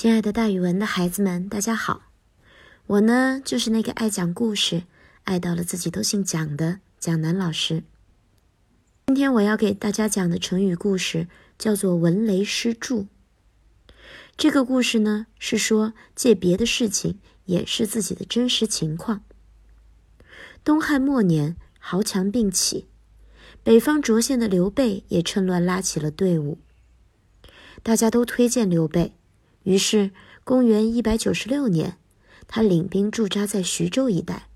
[0.00, 2.02] 亲爱的，大语文的孩子们，大家好！
[2.86, 4.84] 我呢，就是那个爱讲故事、
[5.24, 7.82] 爱到了自己都姓蒋的蒋楠老师。
[9.08, 11.26] 今天我要给大家讲的成语故事
[11.58, 13.06] 叫做“闻雷失著”。
[14.38, 19.24] 这个故事呢，是说借别的事情掩饰自己的真实情况。
[20.62, 22.86] 东汉末年，豪强并起，
[23.64, 26.58] 北方涿县的刘备也趁乱拉起了队伍。
[27.82, 29.17] 大家都推荐刘备。
[29.68, 30.12] 于是，
[30.44, 31.98] 公元一百九十六年，
[32.46, 34.48] 他领兵驻扎在徐州一带。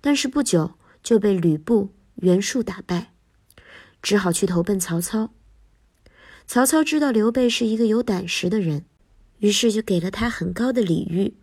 [0.00, 0.72] 但是不久
[1.04, 3.12] 就被吕布、袁术打败，
[4.02, 5.32] 只好去投奔曹操。
[6.48, 8.86] 曹操知道刘备是一个有胆识的人，
[9.38, 11.36] 于是就给了他很高的礼遇。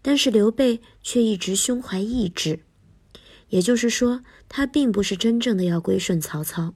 [0.00, 2.60] 但是刘备却一直胸怀异志，
[3.50, 6.72] 也就是说，他并不是真正的要归顺曹操。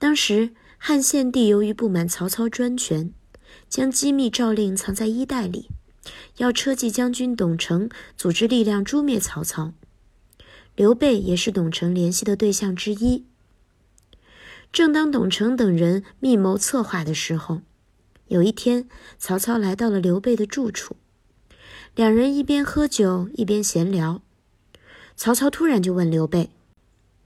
[0.00, 3.14] 当时汉献帝由于不满曹操专权。
[3.68, 5.68] 将机密诏令藏在衣袋里，
[6.36, 9.72] 要车骑将军董承组织力量诛灭曹操。
[10.74, 13.24] 刘备也是董承联系的对象之一。
[14.72, 17.60] 正当董承等人密谋策划的时候，
[18.28, 20.96] 有一天，曹操来到了刘备的住处，
[21.94, 24.22] 两人一边喝酒一边闲聊。
[25.14, 26.48] 曹操突然就问刘备：“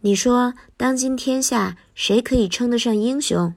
[0.02, 3.54] 你说，当今天下谁可以称得上英雄？”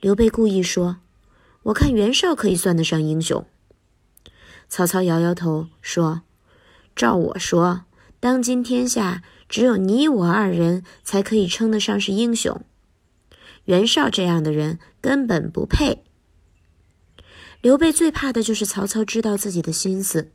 [0.00, 1.01] 刘备故意说。
[1.64, 3.46] 我看袁绍可以算得上英雄。
[4.68, 6.22] 曹操摇摇头说
[6.96, 7.84] ：“照我说，
[8.20, 12.62] 当今天下只有你我二人才可以称得上是英雄。
[13.66, 16.04] 袁绍这样的人根本不配。”
[17.60, 20.32] 刘备最怕的就是曹操知道自己的心思，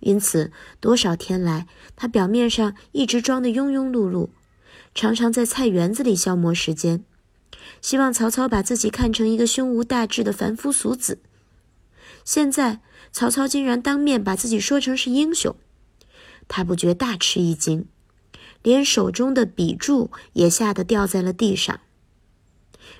[0.00, 4.28] 因此多少天来，他表面上一直装得庸庸碌碌，
[4.94, 7.02] 常常在菜园子里消磨时间。
[7.80, 11.20] 希望曹操把自己看成一个胸无大志的凡夫俗子。
[12.24, 12.80] 现在
[13.12, 15.54] 曹操竟然当面把自己说成是英雄，
[16.48, 17.86] 他不觉大吃一惊，
[18.62, 21.80] 连手中的笔柱也吓得掉在了地上。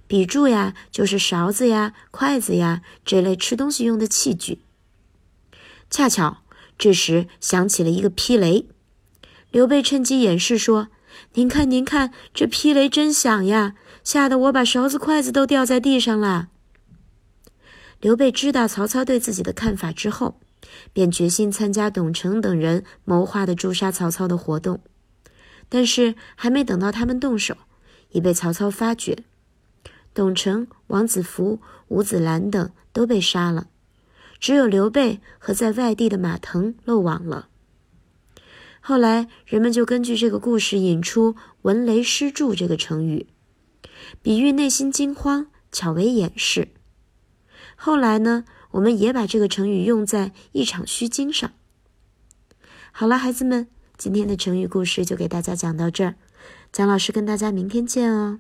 [0.07, 4.61] 笔柱呀，就是勺子呀、筷子呀这类吃东西用的器具。
[5.91, 6.43] 恰巧
[6.79, 8.67] 这时响起了一个霹雷，
[9.51, 10.89] 刘备趁机掩饰说
[11.35, 16.49] ：“您看，您看，这霹雷真响呀！”吓得我把勺子、筷子都掉在地上了。
[18.01, 20.39] 刘备知道曹操对自己的看法之后，
[20.93, 24.81] 便决心参加董承等人谋划的诛杀曹操的活动。
[25.69, 27.57] 但是还没等到他们动手，
[28.11, 29.25] 已被曹操发觉。
[30.15, 33.67] 董承、王子服、吴子兰等都被杀了，
[34.39, 37.49] 只有刘备和在外地的马腾漏网了。
[38.89, 43.27] 后来人们就根据这个故事引出“闻雷失柱”这个成语。
[44.23, 46.69] 比喻内心惊慌，巧为掩饰。
[47.75, 51.51] 后来呢，我们也把这个成语用在一场虚惊上。
[52.93, 53.67] 好了，孩子们，
[53.97, 56.15] 今天的成语故事就给大家讲到这儿。
[56.71, 58.39] 蒋老师跟大家明天见哦。